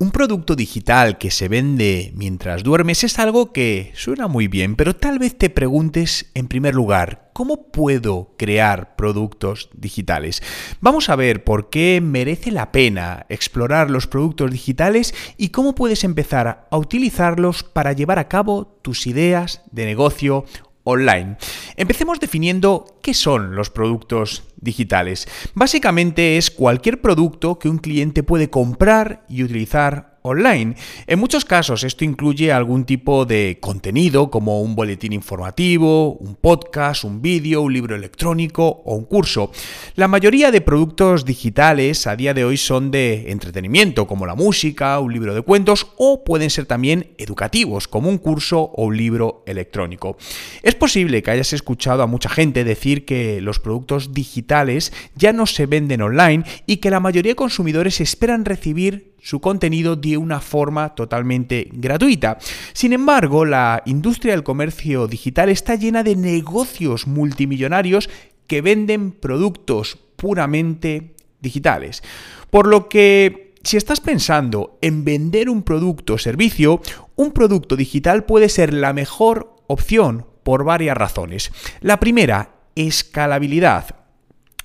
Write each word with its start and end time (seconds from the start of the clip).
Un 0.00 0.12
producto 0.12 0.54
digital 0.54 1.18
que 1.18 1.32
se 1.32 1.48
vende 1.48 2.12
mientras 2.14 2.62
duermes 2.62 3.02
es 3.02 3.18
algo 3.18 3.52
que 3.52 3.90
suena 3.96 4.28
muy 4.28 4.46
bien, 4.46 4.76
pero 4.76 4.94
tal 4.94 5.18
vez 5.18 5.36
te 5.36 5.50
preguntes 5.50 6.30
en 6.34 6.46
primer 6.46 6.76
lugar, 6.76 7.30
¿cómo 7.32 7.72
puedo 7.72 8.36
crear 8.38 8.94
productos 8.94 9.70
digitales? 9.74 10.40
Vamos 10.80 11.08
a 11.08 11.16
ver 11.16 11.42
por 11.42 11.68
qué 11.68 12.00
merece 12.00 12.52
la 12.52 12.70
pena 12.70 13.26
explorar 13.28 13.90
los 13.90 14.06
productos 14.06 14.52
digitales 14.52 15.12
y 15.36 15.48
cómo 15.48 15.74
puedes 15.74 16.04
empezar 16.04 16.68
a 16.70 16.76
utilizarlos 16.76 17.64
para 17.64 17.92
llevar 17.92 18.20
a 18.20 18.28
cabo 18.28 18.78
tus 18.82 19.08
ideas 19.08 19.62
de 19.72 19.84
negocio 19.84 20.44
online. 20.84 21.38
Empecemos 21.76 22.20
definiendo 22.20 22.97
qué 23.08 23.14
son 23.14 23.56
los 23.56 23.70
productos 23.70 24.42
digitales. 24.60 25.26
Básicamente 25.54 26.36
es 26.36 26.50
cualquier 26.50 27.00
producto 27.00 27.58
que 27.58 27.70
un 27.70 27.78
cliente 27.78 28.22
puede 28.22 28.50
comprar 28.50 29.24
y 29.30 29.42
utilizar 29.44 30.18
online. 30.22 30.74
En 31.06 31.18
muchos 31.18 31.44
casos 31.44 31.84
esto 31.84 32.04
incluye 32.04 32.52
algún 32.52 32.84
tipo 32.84 33.24
de 33.24 33.58
contenido 33.60 34.30
como 34.30 34.60
un 34.60 34.74
boletín 34.74 35.12
informativo, 35.12 36.12
un 36.14 36.34
podcast, 36.34 37.04
un 37.04 37.22
vídeo, 37.22 37.62
un 37.62 37.72
libro 37.72 37.96
electrónico 37.96 38.66
o 38.84 38.94
un 38.94 39.04
curso. 39.04 39.50
La 39.94 40.08
mayoría 40.08 40.50
de 40.50 40.60
productos 40.60 41.24
digitales 41.24 42.06
a 42.06 42.16
día 42.16 42.34
de 42.34 42.44
hoy 42.44 42.56
son 42.56 42.90
de 42.90 43.30
entretenimiento 43.30 44.06
como 44.06 44.26
la 44.26 44.34
música, 44.34 44.98
un 44.98 45.12
libro 45.12 45.34
de 45.34 45.42
cuentos 45.42 45.86
o 45.96 46.24
pueden 46.24 46.50
ser 46.50 46.66
también 46.66 47.14
educativos 47.18 47.88
como 47.88 48.08
un 48.08 48.18
curso 48.18 48.60
o 48.60 48.84
un 48.84 48.96
libro 48.96 49.42
electrónico. 49.46 50.16
Es 50.62 50.74
posible 50.74 51.22
que 51.22 51.30
hayas 51.30 51.52
escuchado 51.52 52.02
a 52.02 52.06
mucha 52.06 52.28
gente 52.28 52.64
decir 52.64 52.97
que 53.04 53.40
los 53.40 53.58
productos 53.58 54.12
digitales 54.12 54.92
ya 55.14 55.32
no 55.32 55.46
se 55.46 55.66
venden 55.66 56.02
online 56.02 56.44
y 56.66 56.78
que 56.78 56.90
la 56.90 57.00
mayoría 57.00 57.32
de 57.32 57.36
consumidores 57.36 58.00
esperan 58.00 58.44
recibir 58.44 59.14
su 59.20 59.40
contenido 59.40 59.96
de 59.96 60.16
una 60.16 60.40
forma 60.40 60.94
totalmente 60.94 61.68
gratuita. 61.72 62.38
Sin 62.72 62.92
embargo, 62.92 63.44
la 63.44 63.82
industria 63.86 64.32
del 64.32 64.44
comercio 64.44 65.06
digital 65.06 65.48
está 65.48 65.74
llena 65.74 66.02
de 66.02 66.16
negocios 66.16 67.06
multimillonarios 67.06 68.08
que 68.46 68.62
venden 68.62 69.12
productos 69.12 69.98
puramente 70.16 71.14
digitales. 71.40 72.02
Por 72.50 72.66
lo 72.66 72.88
que 72.88 73.54
si 73.62 73.76
estás 73.76 74.00
pensando 74.00 74.78
en 74.80 75.04
vender 75.04 75.50
un 75.50 75.62
producto 75.62 76.14
o 76.14 76.18
servicio, 76.18 76.80
un 77.16 77.32
producto 77.32 77.76
digital 77.76 78.24
puede 78.24 78.48
ser 78.48 78.72
la 78.72 78.92
mejor 78.92 79.56
opción 79.66 80.26
por 80.42 80.64
varias 80.64 80.96
razones. 80.96 81.52
La 81.80 82.00
primera, 82.00 82.57
escalabilidad. 82.86 83.97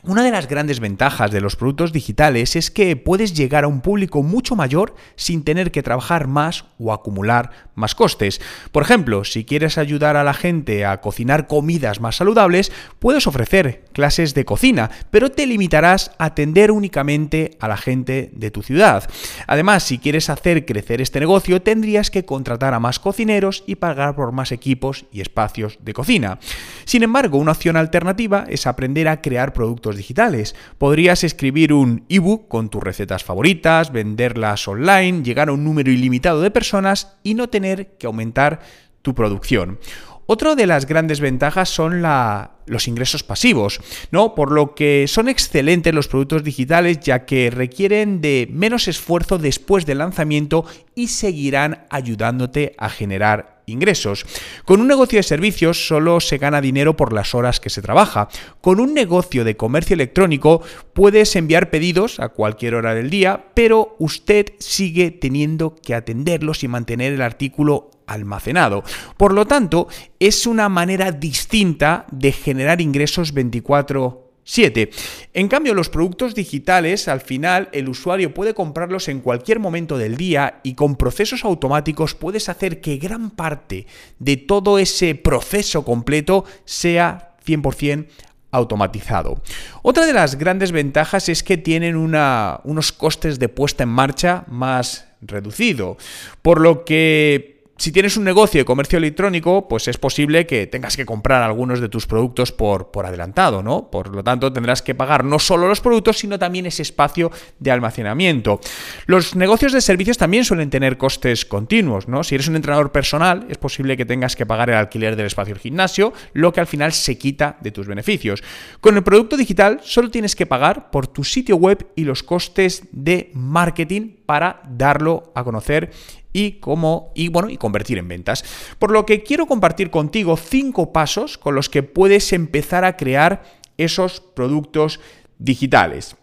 Una 0.06 0.22
de 0.22 0.32
las 0.32 0.50
grandes 0.50 0.82
ventajas 0.82 1.32
de 1.32 1.40
los 1.40 1.56
productos 1.56 1.94
digitales 1.94 2.58
es 2.58 2.72
que 2.72 2.98
puedes 2.98 3.34
llegar 3.34 3.64
a 3.64 3.70
un 3.70 3.80
público 3.80 4.22
mucho 4.22 4.54
mayor 4.54 4.96
sin 5.16 5.46
tener 5.46 5.72
que 5.72 5.82
trabajar 5.82 6.28
más 6.28 6.66
o 6.78 6.92
acumular 6.92 7.52
más 7.74 7.96
costes. 7.96 8.42
Por 8.74 8.84
ejemplo, 8.84 9.24
si 9.24 9.46
quieres 9.46 9.78
ayudar 9.78 10.18
a 10.18 10.26
la 10.26 10.34
gente 10.34 10.84
a 10.84 11.00
cocinar 11.00 11.48
comidas 11.48 12.02
más 12.02 12.18
saludables, 12.18 12.70
puedes 13.00 13.28
ofrecer 13.28 13.86
clases 13.94 14.34
de 14.34 14.44
cocina, 14.44 14.92
pero 15.10 15.32
te 15.32 15.48
limitarás 15.48 16.12
a 16.18 16.26
atender 16.26 16.72
únicamente 16.72 17.56
a 17.62 17.70
la 17.70 17.78
gente 17.78 18.30
de 18.34 18.52
tu 18.52 18.62
ciudad. 18.62 19.10
Además, 19.48 19.84
si 19.84 20.00
quieres 20.00 20.30
hacer 20.30 20.66
crecer 20.66 21.00
este 21.00 21.22
negocio, 21.22 21.62
tendrías 21.62 22.12
que 22.12 22.26
contratar 22.26 22.74
a 22.74 22.82
más 22.82 23.00
cocineros 23.00 23.64
y 23.68 23.76
pagar 23.76 24.16
por 24.16 24.34
más 24.34 24.52
equipos 24.52 25.06
y 25.14 25.22
espacios 25.22 25.80
de 25.82 25.94
cocina. 25.94 26.40
Sin 26.84 27.04
embargo, 27.04 27.38
una 27.38 27.54
opción 27.54 27.78
alternativa 27.78 28.44
es 28.50 28.68
aprender 28.68 29.08
a 29.08 29.22
crear 29.22 29.54
productos 29.54 29.93
digitales. 29.96 30.56
Podrías 30.78 31.24
escribir 31.24 31.74
un 31.74 32.06
ebook 32.10 32.48
con 32.48 32.70
tus 32.70 32.84
recetas 32.84 33.24
favoritas, 33.24 33.92
venderlas 33.92 34.68
online, 34.68 35.24
llegar 35.24 35.50
a 35.50 35.54
un 35.54 35.64
número 35.64 35.92
ilimitado 35.92 36.42
de 36.42 36.52
personas 36.52 37.18
y 37.24 37.34
no 37.34 37.50
tener 37.50 37.98
que 37.98 38.08
aumentar 38.08 38.62
tu 39.02 39.14
producción. 39.14 39.80
Otra 40.26 40.56
de 40.56 40.66
las 40.66 40.86
grandes 40.86 41.20
ventajas 41.20 41.68
son 41.68 42.02
los 42.02 42.88
ingresos 42.88 43.24
pasivos, 43.24 43.82
¿no? 44.10 44.36
Por 44.36 44.52
lo 44.52 44.74
que 44.74 45.06
son 45.08 45.28
excelentes 45.28 45.94
los 45.94 46.08
productos 46.08 46.46
digitales 46.46 47.02
ya 47.02 47.26
que 47.26 47.50
requieren 47.50 48.22
de 48.22 48.48
menos 48.50 48.88
esfuerzo 48.88 49.38
después 49.38 49.86
del 49.86 49.98
lanzamiento 49.98 50.66
y 50.96 51.08
seguirán 51.08 51.86
ayudándote 51.90 52.74
a 52.78 52.90
generar 52.90 53.53
ingresos. 53.66 54.26
Con 54.66 54.82
un 54.82 54.88
negocio 54.88 55.18
de 55.18 55.24
servicios 55.24 55.88
solo 55.88 56.20
se 56.20 56.38
gana 56.38 56.62
dinero 56.62 56.96
por 56.96 57.14
las 57.14 57.36
horas 57.36 57.60
que 57.60 57.70
se 57.70 57.82
trabaja. 57.82 58.30
Con 58.62 58.80
un 58.80 58.94
negocio 58.94 59.44
de 59.44 59.58
comercio 59.58 59.94
electrónico 59.94 60.62
puedes 60.94 61.36
enviar 61.36 61.70
pedidos 61.70 62.20
a 62.20 62.30
cualquier 62.30 62.76
hora 62.76 62.94
del 62.94 63.10
día, 63.10 63.46
pero 63.54 63.96
usted 64.00 64.54
sigue 64.60 65.12
teniendo 65.12 65.76
que 65.76 65.96
atenderlos 65.96 66.64
y 66.64 66.68
mantener 66.68 67.14
el 67.14 67.22
artículo 67.22 67.92
almacenado. 68.08 68.84
Por 69.18 69.34
lo 69.34 69.46
tanto, 69.46 69.88
es 70.20 70.46
una 70.46 70.70
manera 70.70 71.12
distinta 71.12 72.06
de 72.12 72.32
generar 72.32 72.82
ingresos 72.82 73.34
24 73.34 74.33
7. 74.44 74.90
En 75.34 75.48
cambio, 75.48 75.74
los 75.74 75.90
productos 75.90 76.36
digitales, 76.36 77.08
al 77.08 77.22
final, 77.22 77.70
el 77.72 77.90
usuario 77.90 78.34
puede 78.34 78.54
comprarlos 78.54 79.08
en 79.08 79.22
cualquier 79.22 79.60
momento 79.60 79.98
del 79.98 80.18
día 80.18 80.60
y 80.64 80.76
con 80.76 80.96
procesos 80.96 81.46
automáticos 81.46 82.16
puedes 82.16 82.50
hacer 82.50 82.82
que 82.82 82.98
gran 82.98 83.32
parte 83.32 83.88
de 84.20 84.38
todo 84.38 84.80
ese 84.80 85.16
proceso 85.16 85.86
completo 85.86 86.46
sea 86.66 87.36
100% 87.46 88.08
automatizado. 88.52 89.42
Otra 89.82 90.06
de 90.06 90.14
las 90.14 90.38
grandes 90.38 90.72
ventajas 90.72 91.28
es 91.28 91.42
que 91.42 91.58
tienen 91.58 91.96
unos 91.96 92.92
costes 92.92 93.40
de 93.40 93.50
puesta 93.50 93.84
en 93.84 93.90
marcha 93.90 94.46
más 94.48 95.08
reducido, 95.22 95.98
por 96.42 96.62
lo 96.62 96.86
que 96.86 97.53
si 97.76 97.92
tienes 97.92 98.18
un 98.18 98.24
negocio 98.24 98.62
de 98.62 98.66
comercio 98.66 98.98
electrónico, 98.98 99.68
pues 99.68 99.88
es 99.88 99.98
posible 99.98 100.46
que 100.46 100.68
tengas 100.68 100.96
que 100.96 101.06
comprar 101.06 101.42
algunos 101.42 101.80
de 101.80 101.90
tus 101.90 102.06
productos 102.06 102.52
por, 102.52 102.92
por, 102.92 103.06
adelantado, 103.06 103.64
¿no? 103.64 103.90
Por 103.90 104.16
lo 104.16 104.24
tanto, 104.24 104.54
tendrás 104.54 104.82
que 104.82 104.94
pagar 104.94 105.26
no 105.26 105.40
solo 105.40 105.68
los 105.68 105.82
productos, 105.82 106.20
sino 106.20 106.38
también 106.38 106.68
ese 106.68 106.84
espacio 106.84 107.32
de 107.60 107.72
almacenamiento. 107.72 108.60
Los 109.08 109.36
negocios 109.36 109.74
de 109.74 109.82
servicios 109.82 110.20
también 110.20 110.46
suelen 110.46 110.70
tener 110.70 110.98
costes 110.98 111.46
continuos, 111.46 112.08
¿no? 112.08 112.24
Si 112.24 112.36
eres 112.36 112.48
un 112.48 112.56
entrenador 112.56 112.92
personal, 112.92 113.48
es 113.50 113.58
posible 113.58 113.98
que 113.98 114.06
tengas 114.06 114.36
que 114.36 114.46
pagar 114.46 114.70
el 114.70 114.76
alquiler 114.76 115.16
del 115.16 115.26
espacio 115.26 115.56
del 115.56 115.62
gimnasio, 115.62 116.14
lo 116.34 116.54
que 116.54 116.60
al 116.60 116.68
final 116.68 116.94
se 116.94 117.18
quita 117.18 117.58
de 117.60 117.72
tus 117.72 117.88
beneficios. 117.88 118.44
Con 118.82 118.96
el 118.98 119.04
producto 119.04 119.36
digital, 119.36 119.80
solo 119.84 120.12
tienes 120.12 120.36
que 120.36 120.46
pagar 120.46 120.92
por 120.92 121.08
tu 121.08 121.24
sitio 121.24 121.56
web 121.56 121.88
y 121.96 122.04
los 122.04 122.22
costes 122.22 122.84
de 122.92 123.32
marketing 123.34 124.12
para 124.26 124.62
darlo 124.70 125.32
a 125.36 125.44
conocer 125.44 125.92
y 126.34 126.54
cómo 126.54 127.12
y 127.16 127.30
bueno 127.30 127.50
y 127.50 127.58
convertir 127.58 127.98
en 128.00 128.08
ventas. 128.08 128.44
Por 128.80 128.92
lo 128.92 129.06
que 129.06 129.24
quiero 129.24 129.46
compartir 129.46 129.90
contigo 129.92 130.36
cinco 130.36 130.92
pasos 130.92 131.38
con 131.38 131.56
los 131.56 131.70
que 131.70 131.84
puedes 131.84 132.34
empezar 132.34 132.84
a 132.84 132.98
crear 132.98 133.44
esos 133.78 134.20
productos 134.20 135.00
digitales. 135.38 136.16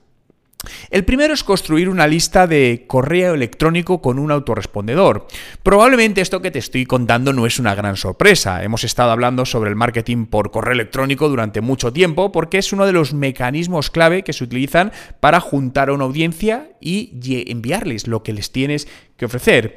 El 0.91 1.04
primero 1.04 1.32
es 1.32 1.44
construir 1.44 1.88
una 1.88 2.06
lista 2.06 2.47
de 2.47 2.84
correo 2.87 3.34
electrónico 3.34 4.03
con 4.03 4.19
un 4.19 4.31
autorrespondedor. 4.31 5.26
Probablemente 5.62 6.21
esto 6.21 6.43
que 6.43 6.50
te 6.50 6.59
estoy 6.59 6.84
contando 6.84 7.32
no 7.32 7.47
es 7.47 7.59
una 7.59 7.75
gran 7.75 7.97
sorpresa. 7.97 8.62
Hemos 8.62 8.84
estado 8.84 9.10
hablando 9.10 9.47
sobre 9.47 9.70
el 9.70 9.76
marketing 9.76 10.26
por 10.26 10.50
correo 10.50 10.75
electrónico 10.75 11.28
durante 11.28 11.60
mucho 11.60 11.93
tiempo 11.93 12.32
porque 12.32 12.59
es 12.59 12.72
uno 12.72 12.87
de 12.87 12.93
los 12.93 13.15
mecanismos 13.15 13.91
clave 13.91 14.22
que 14.22 14.32
se 14.32 14.44
utilizan 14.44 14.93
para 15.20 15.41
juntar 15.41 15.88
a 15.88 15.93
una 15.93 16.04
audiencia 16.04 16.72
y 16.81 17.12
enviarles 17.50 18.06
lo 18.06 18.22
que 18.22 18.32
les 18.32 18.53
tienes 18.53 18.88
que 19.16 19.26
ofrecer. 19.26 19.76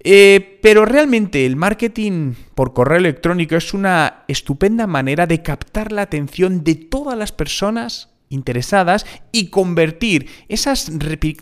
Eh, 0.00 0.58
pero 0.62 0.84
realmente 0.84 1.46
el 1.46 1.56
marketing 1.56 2.34
por 2.54 2.72
correo 2.74 2.98
electrónico 2.98 3.56
es 3.56 3.72
una 3.72 4.24
estupenda 4.28 4.86
manera 4.86 5.26
de 5.26 5.42
captar 5.42 5.92
la 5.92 6.02
atención 6.02 6.64
de 6.64 6.74
todas 6.74 7.16
las 7.16 7.32
personas 7.32 8.09
interesadas 8.30 9.04
y 9.32 9.48
convertir 9.48 10.28
esas 10.48 10.90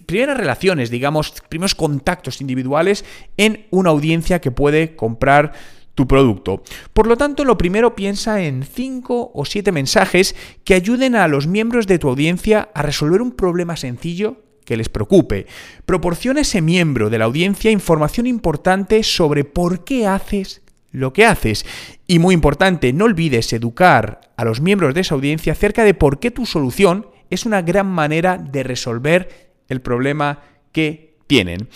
primeras 0.06 0.37
relaciones, 0.37 0.91
digamos, 0.91 1.34
primeros 1.49 1.76
contactos 1.76 2.41
individuales 2.41 3.04
en 3.36 3.66
una 3.71 3.91
audiencia 3.91 4.41
que 4.41 4.51
puede 4.51 4.97
comprar 4.97 5.53
tu 5.95 6.09
producto. 6.09 6.63
Por 6.92 7.07
lo 7.07 7.16
tanto, 7.16 7.45
lo 7.45 7.59
primero 7.59 7.95
piensa 7.95 8.42
en 8.42 8.63
5 8.63 9.33
o 9.34 9.45
7 9.45 9.71
mensajes 9.72 10.34
que 10.65 10.74
ayuden 10.74 11.15
a 11.15 11.28
los 11.28 11.47
miembros 11.47 11.86
de 11.86 11.98
tu 11.98 12.09
audiencia 12.09 12.68
a 12.74 12.83
resolver 12.83 13.21
un 13.21 13.33
problema 13.33 13.77
sencillo 13.77 14.42
que 14.65 14.77
les 14.77 14.89
preocupe. 14.89 15.47
Proporciona 15.86 16.41
a 16.41 16.42
ese 16.42 16.63
miembro 16.63 17.10
de 17.10 17.18
la 17.18 17.24
audiencia 17.24 17.71
información 17.71 18.27
importante 18.27 19.03
sobre 19.03 19.45
por 19.45 19.84
qué 19.84 20.07
haces 20.07 20.63
lo 20.91 21.13
que 21.13 21.27
haces. 21.27 21.67
Y 22.07 22.19
muy 22.19 22.35
importante, 22.35 22.93
no 22.93 23.05
olvides 23.05 23.53
educar 23.53 24.21
a 24.37 24.45
los 24.45 24.61
miembros 24.61 24.95
de 24.95 25.03
esa 25.03 25.15
audiencia 25.15 25.53
acerca 25.53 25.85
de 25.85 25.95
por 25.95 26.19
qué 26.19 26.31
tu 26.31 26.47
solución 26.47 27.07
es 27.31 27.47
una 27.47 27.63
gran 27.63 27.87
manera 27.87 28.39
de 28.39 28.63
resolver 28.63 29.51
el 29.69 29.81
problema 29.81 30.41
que 30.73 31.17
tienen. 31.27 31.69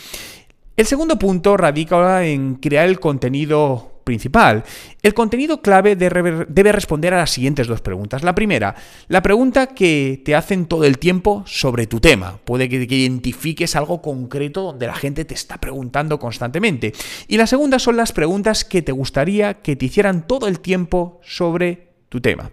El 0.76 0.86
segundo 0.86 1.18
punto 1.18 1.56
radica 1.56 2.24
en 2.24 2.54
crear 2.54 2.88
el 2.88 2.98
contenido 2.98 3.91
principal. 4.04 4.64
El 5.02 5.14
contenido 5.14 5.62
clave 5.62 5.96
debe 5.96 6.72
responder 6.72 7.14
a 7.14 7.18
las 7.18 7.30
siguientes 7.30 7.66
dos 7.66 7.80
preguntas. 7.80 8.22
La 8.22 8.34
primera, 8.34 8.74
la 9.08 9.22
pregunta 9.22 9.68
que 9.68 10.22
te 10.24 10.34
hacen 10.34 10.66
todo 10.66 10.84
el 10.84 10.98
tiempo 10.98 11.44
sobre 11.46 11.86
tu 11.86 12.00
tema. 12.00 12.38
Puede 12.44 12.68
que, 12.68 12.82
identifiques 12.82 13.76
algo 13.76 14.02
concreto 14.02 14.62
donde 14.62 14.86
la 14.86 14.94
gente 14.94 15.24
te 15.24 15.34
está 15.34 15.58
preguntando 15.58 16.18
constantemente. 16.18 16.92
Y 17.28 17.36
la 17.36 17.46
segunda 17.46 17.78
son 17.78 17.96
las 17.96 18.12
preguntas 18.12 18.64
que 18.64 18.82
te 18.82 18.92
gustaría 18.92 19.54
que 19.54 19.76
te 19.76 19.86
hicieran 19.86 20.26
todo 20.26 20.48
el 20.48 20.60
tiempo 20.60 21.20
sobre 21.22 21.92
tu 22.08 22.20
tema. 22.20 22.50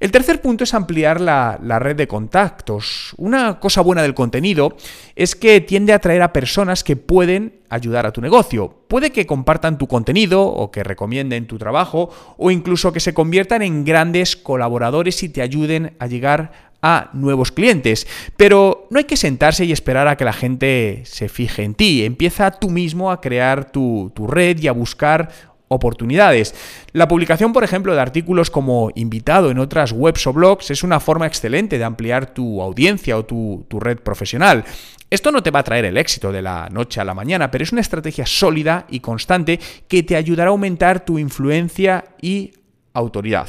El 0.00 0.12
tercer 0.12 0.40
punto 0.40 0.62
es 0.62 0.74
ampliar 0.74 1.20
la, 1.20 1.58
red 1.80 1.96
de 1.96 2.06
contactos. 2.06 3.14
Una 3.16 3.58
cosa 3.58 3.80
buena 3.80 4.02
del 4.02 4.14
contenido 4.14 4.76
es 5.16 5.34
que 5.34 5.60
tiende 5.60 5.92
a 5.92 5.96
atraer 5.96 6.22
a 6.22 6.32
personas 6.32 6.84
que 6.84 6.94
pueden 6.94 7.57
ayudar 7.70 8.06
a 8.06 8.12
tu 8.12 8.20
negocio. 8.20 8.74
Puede 8.88 9.10
que 9.10 9.26
compartan 9.26 9.78
tu 9.78 9.86
contenido 9.86 10.42
o 10.42 10.70
que 10.70 10.84
recomienden 10.84 11.46
tu 11.46 11.58
trabajo 11.58 12.10
o 12.36 12.50
incluso 12.50 12.92
que 12.92 13.00
se 13.00 13.14
conviertan 13.14 13.62
en 13.62 13.84
grandes 13.84 14.36
colaboradores 14.36 15.22
y 15.22 15.28
te 15.28 15.42
ayuden 15.42 15.96
a 15.98 16.06
llegar 16.06 16.68
a 16.82 17.10
nuevos 17.12 17.52
clientes. 17.52 18.06
Pero 18.36 18.86
no 18.90 18.98
hay 18.98 19.04
que 19.04 19.16
sentarse 19.16 19.64
y 19.64 19.72
esperar 19.72 20.08
a 20.08 20.16
que 20.16 20.24
la 20.24 20.32
gente 20.32 21.02
se 21.04 21.28
fije 21.28 21.62
en 21.64 21.74
ti. 21.74 22.04
Empieza 22.04 22.50
tú 22.52 22.70
mismo 22.70 23.10
a 23.10 23.20
crear 23.20 23.70
tu, 23.70 24.12
tu 24.14 24.26
red 24.26 24.58
y 24.58 24.68
a 24.68 24.72
buscar 24.72 25.30
oportunidades. 25.68 26.54
La 26.92 27.08
publicación, 27.08 27.52
por 27.52 27.64
ejemplo, 27.64 27.94
de 27.94 28.00
artículos 28.00 28.50
como 28.50 28.90
invitado 28.94 29.50
en 29.50 29.58
otras 29.58 29.92
webs 29.92 30.26
o 30.26 30.32
blogs 30.32 30.70
es 30.70 30.82
una 30.82 31.00
forma 31.00 31.26
excelente 31.26 31.78
de 31.78 31.84
ampliar 31.84 32.34
tu 32.34 32.60
audiencia 32.60 33.16
o 33.16 33.24
tu, 33.24 33.66
red 33.78 33.98
profesional. 33.98 34.64
Esto 35.10 35.32
no 35.32 35.42
te 35.42 35.50
va 35.50 35.60
a 35.60 35.64
traer 35.64 35.84
el 35.84 35.96
éxito 35.96 36.32
de 36.32 36.42
la 36.42 36.68
noche 36.70 37.00
a 37.00 37.04
la 37.04 37.14
mañana, 37.14 37.50
pero 37.50 37.64
es 37.64 37.72
una 37.72 37.80
estrategia 37.80 38.26
sólida 38.26 38.86
y 38.90 39.00
constante 39.00 39.58
que 39.86 40.02
te 40.02 40.16
ayudará 40.16 40.50
a 40.50 40.52
aumentar 40.52 41.04
tu 41.04 41.18
influencia 41.18 42.04
y 42.20 42.52
autoridad. 42.92 43.48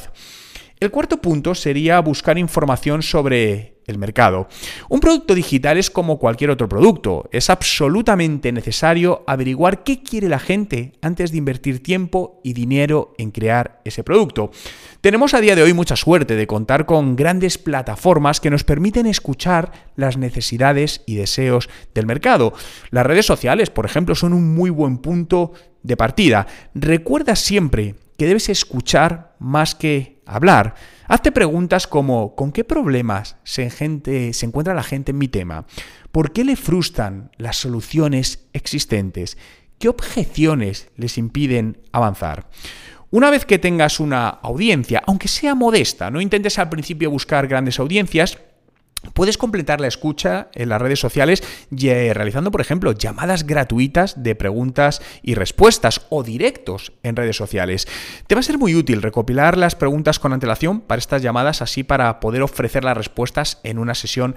El 0.80 0.90
cuarto 0.90 1.20
punto 1.20 1.54
sería 1.54 2.00
buscar 2.00 2.38
información 2.38 3.02
sobre 3.02 3.82
el 3.86 3.98
mercado. 3.98 4.48
Un 4.88 5.00
producto 5.00 5.34
digital 5.34 5.76
es 5.76 5.90
como 5.90 6.18
cualquier 6.18 6.48
otro 6.48 6.70
producto. 6.70 7.28
Es 7.32 7.50
absolutamente 7.50 8.50
necesario 8.50 9.22
averiguar 9.26 9.84
qué 9.84 10.02
quiere 10.02 10.30
la 10.30 10.38
gente 10.38 10.92
antes 11.02 11.32
de 11.32 11.36
invertir 11.36 11.82
tiempo 11.82 12.40
y 12.42 12.54
dinero 12.54 13.12
en 13.18 13.30
crear 13.30 13.82
ese 13.84 14.02
producto. 14.04 14.52
Tenemos 15.02 15.34
a 15.34 15.42
día 15.42 15.54
de 15.54 15.62
hoy 15.62 15.74
mucha 15.74 15.96
suerte 15.96 16.34
de 16.34 16.46
contar 16.46 16.86
con 16.86 17.14
grandes 17.14 17.58
plataformas 17.58 18.40
que 18.40 18.48
nos 18.48 18.64
permiten 18.64 19.04
escuchar 19.04 19.90
las 19.96 20.16
necesidades 20.16 21.02
y 21.04 21.16
deseos 21.16 21.68
del 21.92 22.06
mercado. 22.06 22.54
Las 22.90 23.04
redes 23.04 23.26
sociales, 23.26 23.68
por 23.68 23.84
ejemplo, 23.84 24.14
son 24.14 24.32
un 24.32 24.54
muy 24.54 24.70
buen 24.70 24.96
punto 24.96 25.52
de 25.82 25.98
partida. 25.98 26.46
Recuerda 26.74 27.36
siempre 27.36 27.96
que 28.20 28.26
debes 28.26 28.50
escuchar 28.50 29.34
más 29.38 29.74
que 29.74 30.20
hablar. 30.26 30.74
Hazte 31.08 31.32
preguntas 31.32 31.86
como 31.86 32.34
¿con 32.34 32.52
qué 32.52 32.64
problemas 32.64 33.36
se, 33.44 33.70
se 33.70 34.44
encuentra 34.44 34.74
la 34.74 34.82
gente 34.82 35.12
en 35.12 35.16
mi 35.16 35.28
tema? 35.28 35.64
¿Por 36.12 36.30
qué 36.34 36.44
le 36.44 36.56
frustran 36.56 37.30
las 37.38 37.56
soluciones 37.56 38.46
existentes? 38.52 39.38
¿Qué 39.78 39.88
objeciones 39.88 40.90
les 40.96 41.16
impiden 41.16 41.80
avanzar? 41.92 42.50
Una 43.08 43.30
vez 43.30 43.46
que 43.46 43.58
tengas 43.58 44.00
una 44.00 44.28
audiencia, 44.28 45.02
aunque 45.06 45.26
sea 45.26 45.54
modesta, 45.54 46.10
no 46.10 46.20
intentes 46.20 46.58
al 46.58 46.68
principio 46.68 47.10
buscar 47.10 47.48
grandes 47.48 47.78
audiencias, 47.78 48.36
Puedes 49.14 49.38
completar 49.38 49.80
la 49.80 49.88
escucha 49.88 50.48
en 50.54 50.68
las 50.68 50.80
redes 50.80 51.00
sociales 51.00 51.42
realizando, 51.70 52.50
por 52.50 52.60
ejemplo, 52.60 52.92
llamadas 52.92 53.46
gratuitas 53.46 54.22
de 54.22 54.34
preguntas 54.34 55.00
y 55.22 55.34
respuestas 55.34 56.06
o 56.10 56.22
directos 56.22 56.92
en 57.02 57.16
redes 57.16 57.36
sociales. 57.36 57.88
Te 58.26 58.34
va 58.34 58.40
a 58.40 58.44
ser 58.44 58.58
muy 58.58 58.74
útil 58.74 59.02
recopilar 59.02 59.56
las 59.56 59.74
preguntas 59.74 60.18
con 60.18 60.32
antelación 60.32 60.80
para 60.80 60.98
estas 60.98 61.22
llamadas, 61.22 61.62
así 61.62 61.82
para 61.82 62.20
poder 62.20 62.42
ofrecer 62.42 62.84
las 62.84 62.96
respuestas 62.96 63.60
en 63.64 63.78
una 63.78 63.94
sesión 63.94 64.36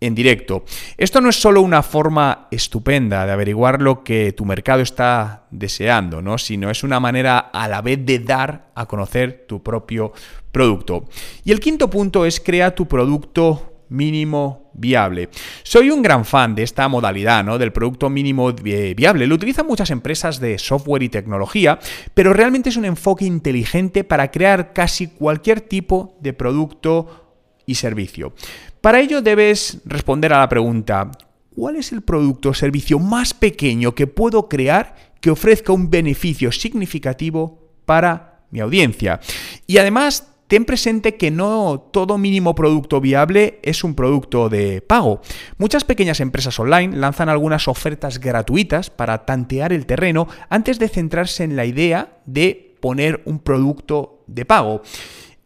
en 0.00 0.14
directo. 0.14 0.64
Esto 0.96 1.20
no 1.20 1.30
es 1.30 1.40
solo 1.40 1.62
una 1.62 1.82
forma 1.82 2.48
estupenda 2.50 3.26
de 3.26 3.32
averiguar 3.32 3.80
lo 3.80 4.04
que 4.04 4.32
tu 4.32 4.44
mercado 4.44 4.82
está 4.82 5.44
deseando, 5.50 6.20
¿no? 6.20 6.38
sino 6.38 6.70
es 6.70 6.84
una 6.84 7.00
manera 7.00 7.38
a 7.38 7.68
la 7.68 7.80
vez 7.80 8.04
de 8.04 8.18
dar 8.18 8.70
a 8.74 8.86
conocer 8.86 9.46
tu 9.48 9.62
propio 9.62 10.12
producto. 10.52 11.08
Y 11.44 11.52
el 11.52 11.60
quinto 11.60 11.88
punto 11.88 12.26
es 12.26 12.40
crea 12.40 12.74
tu 12.74 12.86
producto 12.86 13.73
mínimo 13.94 14.70
viable. 14.74 15.28
Soy 15.62 15.90
un 15.90 16.02
gran 16.02 16.24
fan 16.24 16.54
de 16.54 16.62
esta 16.62 16.88
modalidad, 16.88 17.44
¿no? 17.44 17.58
Del 17.58 17.72
producto 17.72 18.10
mínimo 18.10 18.52
viable. 18.52 19.26
Lo 19.26 19.34
utilizan 19.34 19.66
muchas 19.66 19.90
empresas 19.90 20.40
de 20.40 20.58
software 20.58 21.02
y 21.02 21.08
tecnología, 21.08 21.78
pero 22.12 22.32
realmente 22.32 22.68
es 22.68 22.76
un 22.76 22.84
enfoque 22.84 23.24
inteligente 23.24 24.04
para 24.04 24.30
crear 24.30 24.72
casi 24.72 25.06
cualquier 25.08 25.60
tipo 25.60 26.18
de 26.20 26.32
producto 26.32 27.40
y 27.66 27.76
servicio. 27.76 28.34
Para 28.80 29.00
ello 29.00 29.22
debes 29.22 29.80
responder 29.86 30.32
a 30.32 30.40
la 30.40 30.48
pregunta, 30.48 31.10
¿cuál 31.54 31.76
es 31.76 31.92
el 31.92 32.02
producto 32.02 32.50
o 32.50 32.54
servicio 32.54 32.98
más 32.98 33.32
pequeño 33.32 33.94
que 33.94 34.06
puedo 34.06 34.48
crear 34.48 35.14
que 35.20 35.30
ofrezca 35.30 35.72
un 35.72 35.88
beneficio 35.88 36.52
significativo 36.52 37.70
para 37.86 38.44
mi 38.50 38.60
audiencia? 38.60 39.20
Y 39.66 39.78
además 39.78 40.33
ten 40.46 40.64
presente 40.64 41.16
que 41.16 41.30
no 41.30 41.88
todo 41.92 42.18
mínimo 42.18 42.54
producto 42.54 43.00
viable 43.00 43.58
es 43.62 43.84
un 43.84 43.94
producto 43.94 44.48
de 44.48 44.80
pago. 44.80 45.20
Muchas 45.58 45.84
pequeñas 45.84 46.20
empresas 46.20 46.58
online 46.58 46.96
lanzan 46.96 47.28
algunas 47.28 47.68
ofertas 47.68 48.20
gratuitas 48.20 48.90
para 48.90 49.24
tantear 49.24 49.72
el 49.72 49.86
terreno 49.86 50.28
antes 50.48 50.78
de 50.78 50.88
centrarse 50.88 51.44
en 51.44 51.56
la 51.56 51.64
idea 51.64 52.18
de 52.26 52.76
poner 52.80 53.22
un 53.24 53.38
producto 53.38 54.22
de 54.26 54.44
pago. 54.44 54.82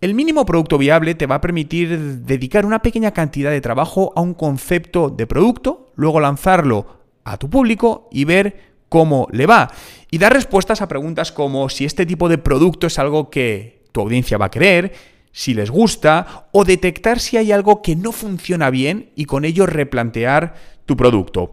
El 0.01 0.15
mínimo 0.15 0.47
producto 0.47 0.79
viable 0.79 1.15
te 1.15 1.27
va 1.27 1.37
a 1.37 1.41
permitir 1.41 2.21
dedicar 2.23 2.65
una 2.65 2.83
pequeña 2.83 3.11
cantidad 3.11 3.51
de 3.51 3.61
trabajo 3.61 4.13
a 4.15 4.21
un 4.21 4.35
concepto 4.35 5.11
de 5.11 5.27
producto, 5.27 5.93
luego 5.97 6.21
lanzarlo 6.21 6.99
a 7.25 7.37
tu 7.37 7.51
público 7.51 8.09
y 8.13 8.25
ver 8.25 8.77
cómo 8.89 9.27
le 9.33 9.47
va. 9.47 9.71
Y 10.11 10.19
dar 10.19 10.33
respuestas 10.33 10.83
a 10.83 10.89
preguntas 10.89 11.33
como 11.33 11.69
si 11.69 11.85
este 11.85 12.07
tipo 12.07 12.29
de 12.29 12.39
producto 12.39 12.87
es 12.87 12.99
algo 12.99 13.29
que 13.29 13.78
tu 13.93 14.01
audiencia 14.01 14.39
va 14.39 14.47
a 14.47 14.51
querer, 14.51 14.93
si 15.33 15.55
les 15.55 15.71
gusta, 15.71 16.49
o 16.53 16.65
detectar 16.65 17.21
si 17.21 17.37
hay 17.37 17.53
algo 17.53 17.83
que 17.83 17.97
no 17.97 18.13
funciona 18.13 18.71
bien 18.71 19.11
y 19.15 19.25
con 19.25 19.45
ello 19.45 19.67
replantear 19.67 20.55
tu 20.87 20.97
producto. 20.97 21.53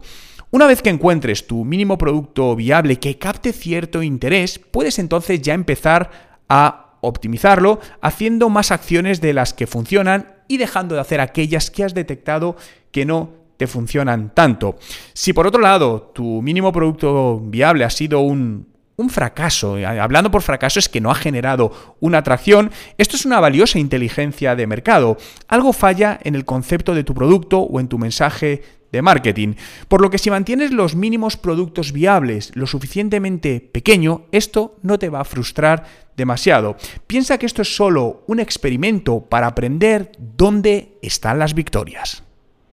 Una 0.50 0.66
vez 0.66 0.80
que 0.80 0.90
encuentres 0.90 1.46
tu 1.46 1.64
mínimo 1.64 1.98
producto 1.98 2.56
viable 2.56 2.98
que 2.98 3.18
capte 3.18 3.52
cierto 3.52 4.02
interés, 4.02 4.58
puedes 4.58 4.98
entonces 4.98 5.42
ya 5.42 5.54
empezar 5.54 6.10
a 6.48 6.96
optimizarlo 7.00 7.80
haciendo 8.00 8.48
más 8.48 8.70
acciones 8.70 9.20
de 9.20 9.32
las 9.32 9.52
que 9.52 9.66
funcionan 9.66 10.34
y 10.48 10.56
dejando 10.56 10.94
de 10.94 11.00
hacer 11.00 11.20
aquellas 11.20 11.70
que 11.70 11.84
has 11.84 11.94
detectado 11.94 12.56
que 12.90 13.04
no 13.04 13.30
te 13.56 13.66
funcionan 13.66 14.32
tanto. 14.34 14.76
Si 15.12 15.32
por 15.32 15.46
otro 15.46 15.60
lado 15.60 16.12
tu 16.14 16.42
mínimo 16.42 16.72
producto 16.72 17.40
viable 17.40 17.84
ha 17.84 17.90
sido 17.90 18.20
un, 18.20 18.68
un 18.96 19.10
fracaso. 19.10 19.76
Hablando 19.76 20.30
por 20.30 20.42
fracaso 20.42 20.78
es 20.78 20.88
que 20.88 21.00
no 21.00 21.10
ha 21.10 21.14
generado 21.14 21.96
una 22.00 22.18
atracción. 22.18 22.70
Esto 22.98 23.16
es 23.16 23.24
una 23.24 23.40
valiosa 23.40 23.78
inteligencia 23.78 24.56
de 24.56 24.66
mercado. 24.66 25.16
Algo 25.48 25.72
falla 25.72 26.18
en 26.22 26.34
el 26.34 26.44
concepto 26.44 26.94
de 26.94 27.04
tu 27.04 27.14
producto 27.14 27.60
o 27.60 27.80
en 27.80 27.88
tu 27.88 27.98
mensaje 27.98 28.62
de 28.92 29.02
marketing. 29.02 29.54
Por 29.88 30.00
lo 30.00 30.10
que 30.10 30.18
si 30.18 30.30
mantienes 30.30 30.70
los 30.70 30.94
mínimos 30.94 31.36
productos 31.36 31.92
viables 31.92 32.52
lo 32.54 32.66
suficientemente 32.66 33.60
pequeño, 33.60 34.26
esto 34.32 34.78
no 34.82 34.98
te 34.98 35.10
va 35.10 35.20
a 35.20 35.24
frustrar 35.24 35.84
demasiado. 36.16 36.76
Piensa 37.06 37.38
que 37.38 37.46
esto 37.46 37.62
es 37.62 37.76
solo 37.76 38.24
un 38.26 38.40
experimento 38.40 39.20
para 39.20 39.48
aprender 39.48 40.12
dónde 40.18 40.98
están 41.02 41.38
las 41.38 41.54
victorias. 41.54 42.22